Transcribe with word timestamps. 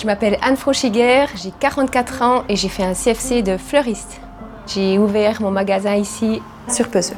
Je 0.00 0.06
m'appelle 0.06 0.38
Anne 0.42 0.56
Frochiguer, 0.56 1.24
j'ai 1.34 1.50
44 1.50 2.22
ans 2.22 2.44
et 2.48 2.54
j'ai 2.54 2.68
fait 2.68 2.84
un 2.84 2.94
CFC 2.94 3.42
de 3.42 3.56
fleuriste. 3.56 4.20
J'ai 4.68 4.96
ouvert 4.96 5.42
mon 5.42 5.50
magasin 5.50 5.96
ici 5.96 6.40
sur 6.68 6.86
Peseux. 6.86 7.16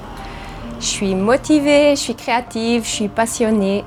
Je 0.80 0.87
suis 0.87 1.14
motivée, 1.14 1.91
je 1.91 2.01
suis 2.01 2.14
créative, 2.14 2.84
je 2.84 2.88
suis 2.88 3.09
passionnée. 3.09 3.84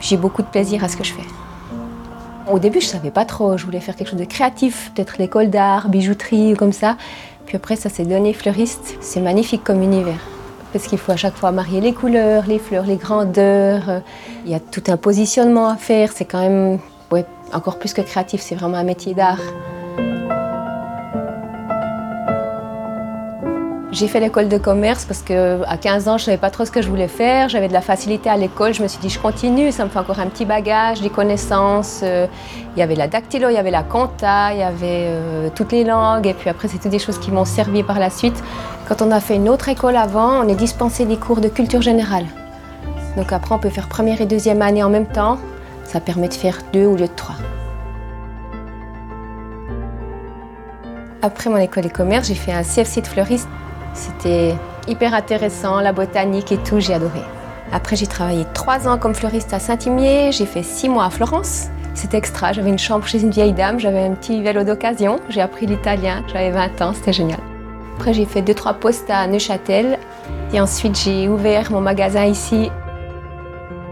J'ai 0.00 0.16
beaucoup 0.16 0.40
de 0.40 0.46
plaisir 0.46 0.82
à 0.82 0.88
ce 0.88 0.96
que 0.96 1.04
je 1.04 1.12
fais. 1.12 1.26
Au 2.50 2.58
début, 2.58 2.80
je 2.80 2.86
ne 2.86 2.92
savais 2.92 3.10
pas 3.10 3.26
trop. 3.26 3.58
Je 3.58 3.66
voulais 3.66 3.80
faire 3.80 3.94
quelque 3.94 4.08
chose 4.08 4.18
de 4.18 4.24
créatif, 4.24 4.92
peut-être 4.94 5.16
l'école 5.18 5.50
d'art, 5.50 5.90
bijouterie 5.90 6.54
ou 6.54 6.56
comme 6.56 6.72
ça. 6.72 6.96
Puis 7.44 7.56
après, 7.56 7.76
ça 7.76 7.90
s'est 7.90 8.06
donné 8.06 8.32
fleuriste. 8.32 8.96
C'est 9.02 9.20
magnifique 9.20 9.62
comme 9.62 9.82
univers. 9.82 10.24
Parce 10.72 10.86
qu'il 10.86 10.96
faut 10.96 11.12
à 11.12 11.16
chaque 11.16 11.36
fois 11.36 11.52
marier 11.52 11.82
les 11.82 11.92
couleurs, 11.92 12.44
les 12.46 12.60
fleurs, 12.60 12.86
les 12.86 12.96
grandeurs. 12.96 14.00
Il 14.46 14.50
y 14.50 14.54
a 14.54 14.60
tout 14.60 14.84
un 14.88 14.96
positionnement 14.96 15.68
à 15.68 15.76
faire. 15.76 16.12
C'est 16.14 16.24
quand 16.24 16.40
même 16.40 16.78
encore 17.52 17.78
plus 17.78 17.92
que 17.94 18.02
créatif. 18.02 18.40
C'est 18.40 18.54
vraiment 18.54 18.78
un 18.78 18.84
métier 18.84 19.14
d'art. 19.14 19.40
J'ai 23.98 24.08
fait 24.08 24.20
l'école 24.20 24.50
de 24.50 24.58
commerce 24.58 25.06
parce 25.06 25.22
qu'à 25.22 25.76
15 25.80 26.08
ans, 26.08 26.18
je 26.18 26.24
ne 26.24 26.26
savais 26.26 26.36
pas 26.36 26.50
trop 26.50 26.66
ce 26.66 26.70
que 26.70 26.82
je 26.82 26.88
voulais 26.88 27.08
faire. 27.08 27.48
J'avais 27.48 27.68
de 27.68 27.72
la 27.72 27.80
facilité 27.80 28.28
à 28.28 28.36
l'école. 28.36 28.74
Je 28.74 28.82
me 28.82 28.88
suis 28.88 28.98
dit, 28.98 29.08
je 29.08 29.18
continue, 29.18 29.72
ça 29.72 29.86
me 29.86 29.88
fait 29.88 29.98
encore 29.98 30.20
un 30.20 30.26
petit 30.26 30.44
bagage, 30.44 31.00
des 31.00 31.08
connaissances. 31.08 32.00
Euh, 32.02 32.26
il 32.76 32.80
y 32.80 32.82
avait 32.82 32.94
la 32.94 33.08
dactylo, 33.08 33.48
il 33.48 33.54
y 33.54 33.56
avait 33.56 33.70
la 33.70 33.82
compta, 33.82 34.52
il 34.52 34.58
y 34.58 34.62
avait 34.62 35.06
euh, 35.06 35.48
toutes 35.54 35.72
les 35.72 35.84
langues. 35.84 36.26
Et 36.26 36.34
puis 36.34 36.50
après, 36.50 36.68
c'était 36.68 36.90
des 36.90 36.98
choses 36.98 37.18
qui 37.18 37.30
m'ont 37.30 37.46
servi 37.46 37.82
par 37.82 37.98
la 37.98 38.10
suite. 38.10 38.42
Quand 38.86 39.00
on 39.00 39.10
a 39.10 39.20
fait 39.20 39.36
une 39.36 39.48
autre 39.48 39.70
école 39.70 39.96
avant, 39.96 40.44
on 40.44 40.48
est 40.48 40.56
dispensé 40.56 41.06
des 41.06 41.16
cours 41.16 41.40
de 41.40 41.48
culture 41.48 41.80
générale. 41.80 42.26
Donc 43.16 43.32
après, 43.32 43.54
on 43.54 43.58
peut 43.58 43.70
faire 43.70 43.88
première 43.88 44.20
et 44.20 44.26
deuxième 44.26 44.60
année 44.60 44.82
en 44.82 44.90
même 44.90 45.06
temps. 45.06 45.38
Ça 45.86 46.00
permet 46.00 46.28
de 46.28 46.34
faire 46.34 46.58
deux 46.72 46.84
au 46.84 46.96
lieu 46.96 47.06
de 47.06 47.14
trois. 47.14 47.36
Après 51.22 51.48
mon 51.48 51.56
école 51.56 51.84
de 51.84 51.88
commerce, 51.88 52.28
j'ai 52.28 52.34
fait 52.34 52.52
un 52.52 52.62
CFC 52.62 53.00
de 53.00 53.06
fleuriste. 53.06 53.48
C'était 53.94 54.54
hyper 54.86 55.14
intéressant, 55.14 55.80
la 55.80 55.92
botanique 55.92 56.52
et 56.52 56.58
tout, 56.58 56.80
j'ai 56.80 56.94
adoré. 56.94 57.20
Après, 57.72 57.96
j'ai 57.96 58.06
travaillé 58.06 58.46
trois 58.52 58.86
ans 58.86 58.98
comme 58.98 59.14
fleuriste 59.14 59.52
à 59.52 59.58
Saint-Imier, 59.58 60.30
j'ai 60.32 60.46
fait 60.46 60.62
six 60.62 60.88
mois 60.88 61.06
à 61.06 61.10
Florence. 61.10 61.68
C'était 61.94 62.18
extra, 62.18 62.52
j'avais 62.52 62.68
une 62.68 62.78
chambre 62.78 63.06
chez 63.06 63.22
une 63.22 63.30
vieille 63.30 63.54
dame, 63.54 63.80
j'avais 63.80 64.04
un 64.04 64.12
petit 64.12 64.42
vélo 64.42 64.64
d'occasion, 64.64 65.18
j'ai 65.30 65.40
appris 65.40 65.66
l'italien, 65.66 66.22
j'avais 66.30 66.50
20 66.50 66.82
ans, 66.82 66.92
c'était 66.92 67.14
génial. 67.14 67.40
Après, 67.96 68.12
j'ai 68.12 68.26
fait 68.26 68.42
deux, 68.42 68.54
trois 68.54 68.74
postes 68.74 69.08
à 69.08 69.26
Neuchâtel 69.26 69.98
et 70.52 70.60
ensuite 70.60 70.98
j'ai 70.98 71.28
ouvert 71.28 71.72
mon 71.72 71.80
magasin 71.80 72.24
ici. 72.24 72.70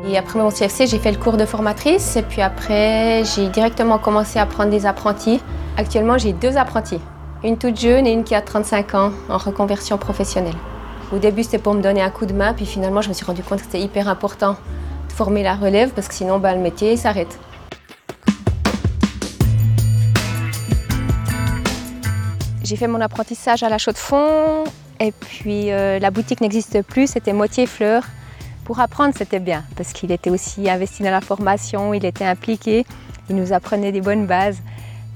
Et 0.06 0.18
après 0.18 0.38
mon 0.38 0.50
CFC, 0.50 0.86
j'ai 0.86 0.98
fait 0.98 1.12
le 1.12 1.18
cours 1.18 1.36
de 1.36 1.44
formatrice 1.44 2.16
et 2.16 2.22
puis 2.22 2.42
après, 2.42 3.22
j'ai 3.24 3.48
directement 3.48 3.98
commencé 3.98 4.38
à 4.38 4.46
prendre 4.46 4.70
des 4.70 4.86
apprentis. 4.86 5.40
Actuellement, 5.76 6.18
j'ai 6.18 6.32
deux 6.32 6.56
apprentis 6.56 7.00
une 7.44 7.58
toute 7.58 7.78
jeune 7.78 8.06
et 8.06 8.12
une 8.12 8.24
qui 8.24 8.34
a 8.34 8.40
35 8.40 8.94
ans 8.94 9.12
en 9.28 9.36
reconversion 9.36 9.98
professionnelle. 9.98 10.54
Au 11.12 11.18
début, 11.18 11.42
c'était 11.42 11.58
pour 11.58 11.74
me 11.74 11.82
donner 11.82 12.00
un 12.00 12.08
coup 12.08 12.24
de 12.24 12.32
main, 12.32 12.54
puis 12.54 12.64
finalement, 12.64 13.02
je 13.02 13.10
me 13.10 13.14
suis 13.14 13.26
rendu 13.26 13.42
compte 13.42 13.58
que 13.58 13.66
c'était 13.66 13.82
hyper 13.82 14.08
important 14.08 14.56
de 15.08 15.12
former 15.12 15.42
la 15.42 15.54
relève 15.54 15.90
parce 15.90 16.08
que 16.08 16.14
sinon, 16.14 16.38
bah, 16.38 16.54
le 16.54 16.60
métier 16.60 16.96
s'arrête. 16.96 17.38
J'ai 22.62 22.76
fait 22.76 22.86
mon 22.86 23.02
apprentissage 23.02 23.62
à 23.62 23.68
la 23.68 23.76
Chaux-de-Fonds 23.76 24.64
et 25.00 25.12
puis 25.12 25.70
euh, 25.70 25.98
la 25.98 26.10
boutique 26.10 26.40
n'existe 26.40 26.80
plus, 26.80 27.08
c'était 27.08 27.34
moitié 27.34 27.66
fleurs. 27.66 28.04
Pour 28.64 28.80
apprendre, 28.80 29.14
c'était 29.16 29.40
bien 29.40 29.62
parce 29.76 29.92
qu'il 29.92 30.10
était 30.10 30.30
aussi 30.30 30.68
investi 30.70 31.02
dans 31.02 31.10
la 31.10 31.20
formation, 31.20 31.92
il 31.92 32.04
était 32.04 32.24
impliqué, 32.24 32.86
il 33.28 33.36
nous 33.36 33.52
apprenait 33.52 33.92
des 33.92 34.00
bonnes 34.00 34.26
bases. 34.26 34.58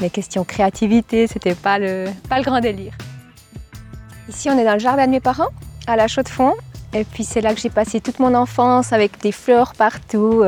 Les 0.00 0.10
questions 0.10 0.44
créativité, 0.44 1.26
c'était 1.26 1.54
pas 1.54 1.78
le, 1.78 2.06
pas 2.28 2.38
le 2.38 2.44
grand 2.44 2.60
délire. 2.60 2.92
Ici, 4.28 4.50
on 4.50 4.58
est 4.58 4.64
dans 4.64 4.74
le 4.74 4.78
jardin 4.78 5.06
de 5.06 5.10
mes 5.10 5.20
parents, 5.20 5.48
à 5.86 5.96
la 5.96 6.06
Chaux-de-Fonds. 6.06 6.54
Et 6.92 7.04
puis 7.04 7.24
c'est 7.24 7.40
là 7.40 7.54
que 7.54 7.60
j'ai 7.60 7.70
passé 7.70 8.00
toute 8.00 8.18
mon 8.18 8.34
enfance 8.34 8.92
avec 8.92 9.18
des 9.20 9.32
fleurs 9.32 9.72
partout. 9.74 10.44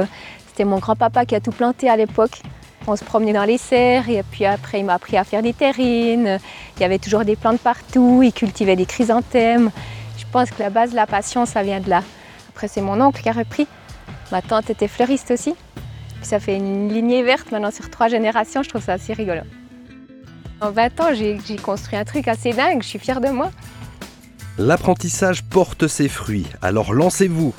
C'était 0.49 0.65
mon 0.65 0.79
grand-papa 0.79 1.25
qui 1.25 1.35
a 1.35 1.41
tout 1.41 1.53
planté 1.53 1.89
à 1.89 1.97
l'époque. 1.97 2.43
On 2.87 2.97
se 2.97 3.05
promenait 3.05 3.33
dans 3.33 3.45
les 3.45 3.59
serres 3.59 4.09
et 4.09 4.23
puis 4.23 4.45
après 4.45 4.81
il 4.81 4.85
m'a 4.85 4.95
appris 4.95 5.17
à 5.17 5.25
faire 5.25 5.43
des 5.43 5.53
terrines. 5.53 6.39
Il 6.77 6.83
y 6.83 6.85
avait 6.85 6.99
toujours 6.99 7.25
des 7.25 7.37
plantes 7.37 7.61
partout, 7.61 8.23
il 8.23 8.33
cultivait 8.33 8.77
des 8.77 8.87
chrysanthèmes. 8.87 9.71
Je 10.19 10.25
pense 10.31 10.51
que 10.51 10.63
la 10.63 10.71
base 10.71 10.91
de 10.91 10.97
la 10.97 11.07
passion, 11.07 11.45
ça 11.45 11.63
vient 11.63 11.81
de 11.81 11.91
là. 11.91 12.03
C'est 12.69 12.81
mon 12.81 13.01
oncle 13.01 13.23
qui 13.23 13.29
a 13.29 13.33
repris. 13.33 13.67
Ma 14.33 14.43
tante 14.43 14.71
était 14.71 14.89
fleuriste 14.89 15.31
aussi 15.31 15.55
ça 16.23 16.39
fait 16.39 16.57
une 16.57 16.93
lignée 16.93 17.23
verte 17.23 17.51
maintenant 17.51 17.71
sur 17.71 17.91
trois 17.91 18.09
générations, 18.09 18.63
je 18.63 18.69
trouve 18.69 18.83
ça 18.83 18.95
assez 18.95 19.13
rigolo. 19.13 19.41
En 20.61 20.71
20 20.71 21.01
ans, 21.01 21.15
j'ai 21.15 21.57
construit 21.57 21.99
un 21.99 22.05
truc 22.05 22.29
assez 22.29 22.53
dingue, 22.53 22.83
je 22.83 22.89
suis 22.89 22.99
fière 22.99 23.21
de 23.21 23.29
moi. 23.29 23.51
L'apprentissage 24.59 25.43
porte 25.43 25.87
ses 25.87 26.09
fruits, 26.09 26.47
alors 26.61 26.93
lancez-vous 26.93 27.55